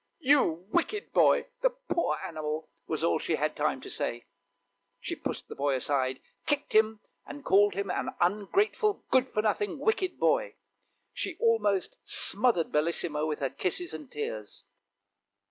"You 0.17 0.65
wicked 0.73 1.13
boy! 1.13 1.45
the 1.61 1.69
poor 1.69 2.17
animal!" 2.25 2.71
was 2.87 3.03
all 3.03 3.19
she 3.19 3.35
had 3.35 3.55
time 3.55 3.81
to 3.81 3.89
say. 3.91 4.25
She 4.99 5.15
pushed 5.15 5.47
the 5.47 5.53
boy 5.53 5.75
aside, 5.75 6.21
kicked 6.47 6.73
him, 6.73 7.01
and 7.27 7.45
called 7.45 7.75
him 7.75 7.91
an 7.91 8.09
ungrateful, 8.19 9.05
good 9.11 9.27
for 9.27 9.43
nothing, 9.43 9.77
wicked 9.77 10.17
boy. 10.17 10.55
She 11.13 11.37
almost 11.39 11.99
smothered 12.03 12.71
Bellissima 12.71 13.27
with 13.27 13.37
her 13.41 13.51
kisses 13.51 13.93
and 13.93 14.11
tears. 14.11 14.63